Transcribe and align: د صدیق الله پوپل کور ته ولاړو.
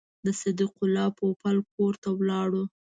د 0.25 0.27
صدیق 0.41 0.73
الله 0.83 1.07
پوپل 1.17 1.57
کور 1.73 1.93
ته 2.03 2.09
ولاړو. 2.19 2.63